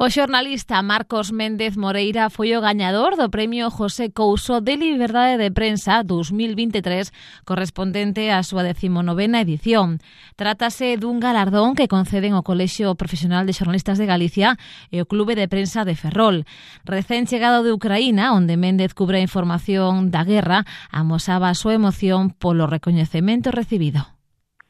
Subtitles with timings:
[0.00, 5.50] O xornalista Marcos Méndez Moreira foi o gañador do Premio José Couso de Liberdade de
[5.50, 7.10] Prensa 2023
[7.42, 9.98] correspondente á súa decimonovena edición.
[10.38, 14.54] Trátase dun galardón que conceden o Colexio Profesional de Xornalistas de Galicia
[14.94, 16.46] e o Clube de Prensa de Ferrol.
[16.86, 20.62] Recén chegado de Ucraína, onde Méndez cubre a información da guerra,
[20.94, 24.14] amosaba a súa emoción polo recoñecemento recibido.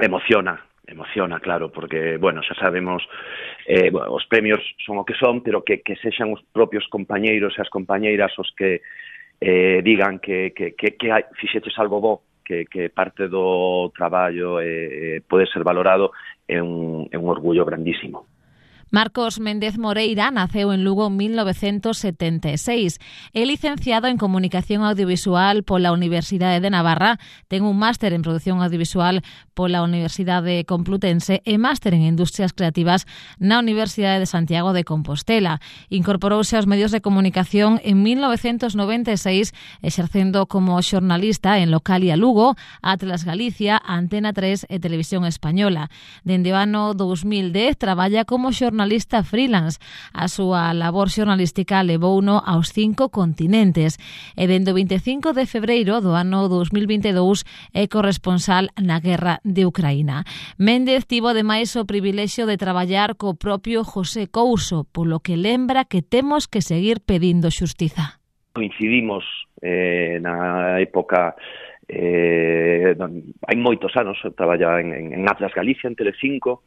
[0.00, 3.02] Emociona, emociona, claro, porque, bueno, xa sabemos,
[3.66, 7.54] eh, bueno, os premios son o que son, pero que, que sexan os propios compañeiros
[7.56, 8.82] e as compañeiras os que
[9.40, 12.14] eh, digan que, que, que, que hai, fixetes algo bo,
[12.44, 16.10] que, que parte do traballo eh, eh, pode ser valorado,
[16.50, 18.26] é un, é un orgullo grandísimo.
[18.90, 22.98] Marcos Méndez Moreira naceu en Lugo en 1976.
[23.30, 29.22] É licenciado en Comunicación Audiovisual pola Universidade de Navarra, ten un máster en Produción Audiovisual
[29.54, 33.06] pola Universidade Complutense e máster en Industrias Creativas
[33.38, 35.62] na Universidade de Santiago de Compostela.
[35.86, 39.54] Incorporouse aos medios de comunicación en 1996
[39.86, 45.94] exercendo como xornalista en Localia Lugo, Atlas Galicia, Antena 3 e Televisión Española.
[46.26, 49.78] Dende o ano 2010 traballa como xornalista xornalista freelance.
[50.16, 54.00] A súa labor xornalística levouno aos cinco continentes
[54.40, 57.44] e dende o 25 de febreiro do ano 2022
[57.76, 60.24] é corresponsal na guerra de Ucraína.
[60.56, 66.00] Méndez tivo ademais o privilexio de traballar co propio José Couso, polo que lembra que
[66.00, 68.16] temos que seguir pedindo xustiza.
[68.56, 69.28] Coincidimos
[69.60, 71.36] eh, na época
[71.90, 76.62] eh, hai moitos anos, traballaba en, en, en Atlas Galicia, en Telecinco,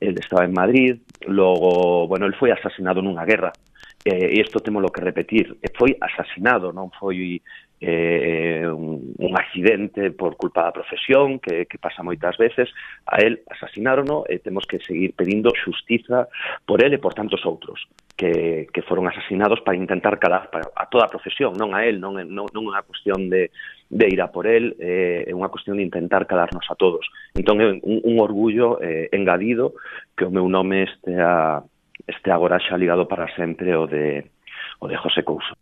[0.00, 0.98] ele estaba en Madrid,
[1.30, 3.54] logo, bueno, el foi asesinado nunha guerra,
[4.02, 7.38] eh, e isto temos que repetir, foi asesinado, non foi
[7.80, 12.72] eh, un, un accidente por culpa da profesión que, que pasa moitas veces,
[13.06, 16.26] a él asasinaron e temos que seguir pedindo xustiza
[16.64, 17.84] por él e por tantos outros
[18.16, 22.00] que, que foron asasinados para intentar calar para, a toda a profesión, non a él,
[22.00, 23.52] non, non, non unha cuestión de,
[23.94, 27.06] de ir a por el eh, é unha cuestión de intentar calarnos a todos.
[27.38, 29.78] Entón é un, un orgullo eh, engadido
[30.18, 31.62] que o meu nome este a,
[32.02, 34.26] este agora xa ligado para sempre o de
[34.82, 35.54] o de José Couso.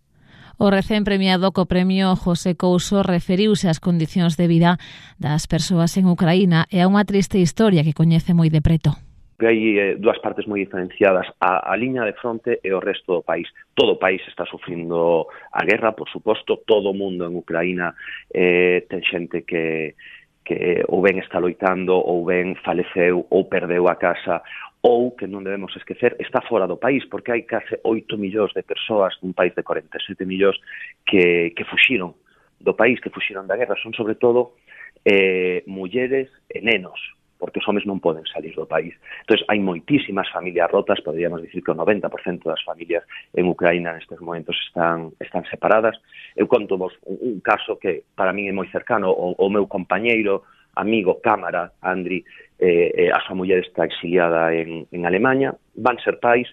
[0.56, 4.80] O recén premiado co premio José Couso referiuse ás condicións de vida
[5.20, 8.96] das persoas en Ucraína e a unha triste historia que coñece moi de preto
[9.42, 13.18] que hai eh, dúas partes moi diferenciadas, a, a liña de fronte e o resto
[13.18, 13.50] do país.
[13.74, 17.90] Todo o país está sufrindo a guerra, por suposto, todo o mundo en Ucraína
[18.30, 19.98] eh, ten xente que,
[20.46, 24.46] que ou ben está loitando, ou ben faleceu, ou perdeu a casa,
[24.78, 28.62] ou, que non debemos esquecer, está fora do país, porque hai case 8 millóns de
[28.62, 30.54] persoas dun país de 47 millóns
[31.02, 32.14] que, que fuxiron
[32.62, 33.74] do país, que fuxiron da guerra.
[33.82, 34.54] Son, sobre todo,
[35.02, 37.02] eh, mulleres e nenos,
[37.42, 38.94] porque os homes non poden salir do país.
[39.26, 42.06] Entón, hai moitísimas familias rotas, poderíamos dicir que o 90%
[42.46, 43.02] das familias
[43.34, 45.98] en Ucraína nestes momentos están, están separadas.
[46.38, 49.66] Eu conto vos un, un caso que para mí é moi cercano, o, o meu
[49.66, 50.46] compañeiro,
[50.78, 52.22] amigo, cámara, Andri,
[52.62, 56.46] eh, eh, a súa muller está exiliada en, en Alemanha, van ser pais,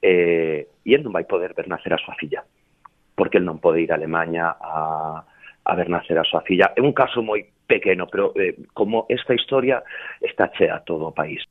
[0.00, 2.40] eh, e ele non vai poder ver nacer a súa filla,
[3.12, 6.72] porque el non pode ir a Alemanha a, a ver nacer a súa filla.
[6.72, 9.86] É un caso moi pequeno, pero eh, como esta historia
[10.18, 11.46] está chea todo o país.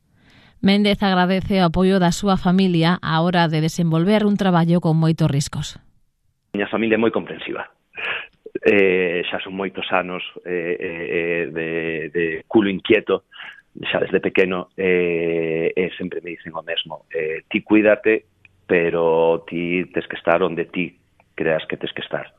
[0.60, 5.32] Méndez agradece o apoio da súa familia á hora de desenvolver un traballo con moitos
[5.32, 5.80] riscos.
[6.52, 7.72] Miña familia é moi comprensiva.
[8.60, 11.70] Eh, xa son moitos anos eh, eh, de,
[12.12, 13.24] de culo inquieto,
[13.88, 18.28] xa desde pequeno, eh, eh, sempre me dicen o mesmo, eh, ti cuídate,
[18.68, 21.00] pero ti tes que estar onde ti
[21.40, 22.36] creas que tes que estar.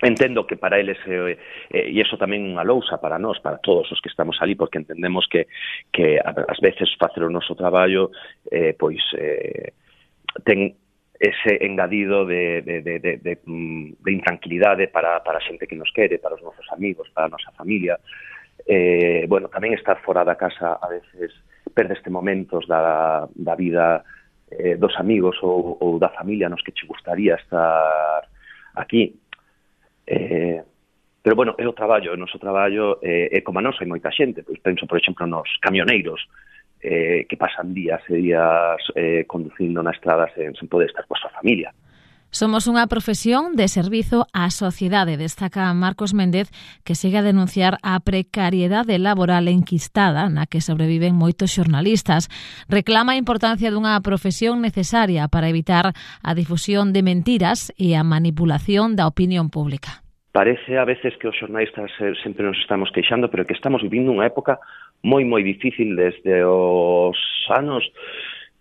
[0.00, 1.36] Entendo que para eles, eh,
[1.70, 4.78] eh, e iso tamén unha lousa para nós, para todos os que estamos ali, porque
[4.78, 5.50] entendemos que,
[5.90, 8.14] que ás veces facer o noso traballo,
[8.46, 9.74] eh, pois, eh,
[10.46, 10.78] ten
[11.18, 15.74] ese engadido de, de, de, de, de, mm, de intranquilidade para, para a xente que
[15.74, 17.98] nos quere, para os nosos amigos, para a nosa familia.
[18.70, 21.34] Eh, bueno, tamén estar fora da casa a veces
[21.74, 24.06] perdeste momentos da, da vida
[24.46, 28.22] eh, dos amigos ou, ou da familia nos que che gustaría estar
[28.78, 29.18] aquí
[30.08, 30.64] Eh,
[31.20, 34.08] pero, bueno, é o traballo, o noso traballo eh, é como a nosa, hai moita
[34.08, 34.40] xente.
[34.40, 36.24] Pois penso, por exemplo, nos camioneiros
[36.80, 41.20] eh, que pasan días e días eh, conducindo na estrada sen, sen poder estar coa
[41.20, 41.74] súa familia.
[42.30, 46.52] Somos unha profesión de servizo á sociedade, destaca Marcos Méndez,
[46.84, 52.28] que segue a denunciar a precariedade laboral enquistada na que sobreviven moitos xornalistas.
[52.68, 58.92] Reclama a importancia dunha profesión necesaria para evitar a difusión de mentiras e a manipulación
[58.92, 60.04] da opinión pública.
[60.28, 61.88] Parece a veces que os xornalistas
[62.20, 64.60] sempre nos estamos queixando, pero que estamos vivindo unha época
[65.00, 67.16] moi moi difícil desde os
[67.48, 67.88] anos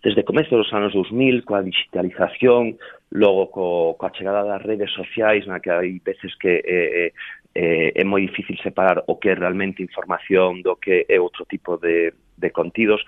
[0.04, 2.78] desde comezos dos anos 2000 coa digitalización,
[3.12, 7.12] logo co, coa chegada das redes sociais na que hai veces que eh, eh,
[7.58, 11.82] eh, é moi difícil separar o que é realmente información do que é outro tipo
[11.82, 13.02] de, de contidos,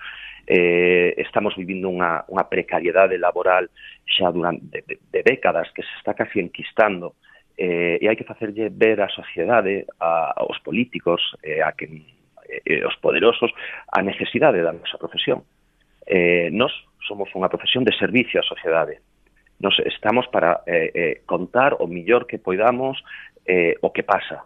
[0.50, 3.70] eh, estamos vivindo unha, unha precariedade laboral
[4.02, 7.14] xa durante de, de décadas que se está casi enquistando
[7.54, 11.86] eh, e hai que facerlle ver á sociedade, a, aos políticos, eh, a que,
[12.66, 13.52] eh, os poderosos,
[13.92, 15.46] a necesidade da nosa profesión
[16.10, 16.74] eh, nos
[17.06, 18.98] somos unha profesión de servicio á sociedade.
[19.62, 22.98] Nos estamos para eh, eh, contar o millor que poidamos
[23.46, 24.42] eh, o que pasa.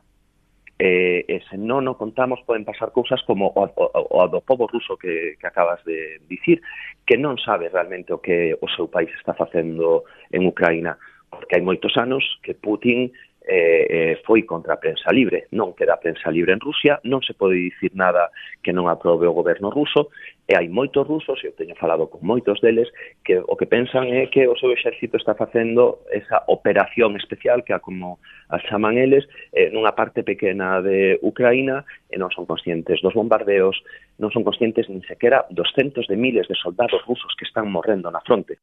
[0.77, 4.69] Eh, e se non o contamos poden pasar cousas como o, o, o do povo
[4.69, 6.61] ruso que, que acabas de dicir,
[7.09, 11.01] que non sabe realmente o que o seu país está facendo en Ucraína,
[11.31, 13.15] porque hai moitos anos que Putin
[13.47, 15.53] Eh, eh, foi contra a prensa libre.
[15.53, 18.33] Non queda prensa libre en Rusia, non se pode dicir nada
[18.65, 20.09] que non aprobe o goberno ruso,
[20.49, 22.89] e hai moitos rusos, e eu teño falado con moitos deles,
[23.21, 27.77] que o que pensan é que o seu exército está facendo esa operación especial, que
[27.77, 28.17] a como
[28.49, 33.77] a chaman eles, eh, nunha parte pequena de Ucraína, e non son conscientes dos bombardeos,
[34.17, 38.09] non son conscientes nin sequera dos centos de miles de soldados rusos que están morrendo
[38.09, 38.57] na fronte.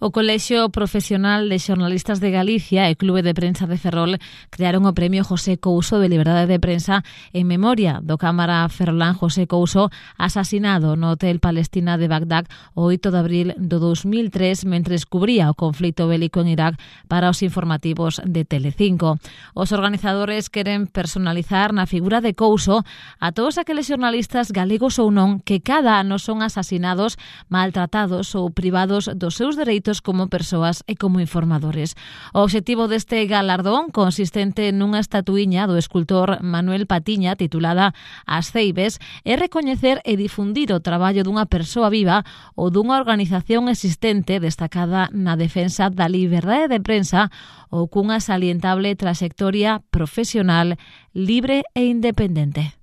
[0.00, 4.94] O Colexio Profesional de Xornalistas de Galicia e Clube de Prensa de Ferrol crearon o
[4.94, 7.02] Premio José Couso de Liberdade de Prensa
[7.34, 12.46] en memoria do Cámara Ferrolán José Couso asasinado no Hotel Palestina de Bagdad
[12.78, 16.78] o 8 de abril do 2003 mentres cubría o conflito bélico en Irak
[17.10, 19.18] para os informativos de Telecinco.
[19.50, 22.86] Os organizadores queren personalizar na figura de Couso
[23.18, 27.18] a todos aqueles xornalistas galegos ou non que cada ano son asasinados,
[27.50, 31.96] maltratados ou privados dos seus dereitos dereitos como persoas e como informadores.
[32.36, 37.96] O obxectivo deste galardón consistente nunha estatuiña do escultor Manuel Patiña titulada
[38.28, 44.36] As Ceibes é recoñecer e difundir o traballo dunha persoa viva ou dunha organización existente
[44.44, 47.32] destacada na defensa da liberdade de prensa
[47.72, 50.76] ou cunha salientable traxectoria profesional
[51.16, 52.77] libre e independente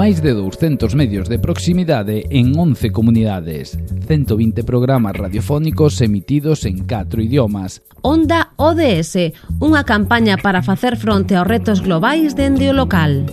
[0.00, 3.76] máis de 200 medios de proximidade en 11 comunidades,
[4.08, 7.84] 120 programas radiofónicos emitidos en 4 idiomas.
[8.00, 13.28] Onda ODS, unha campaña para facer fronte aos retos globais dende o local.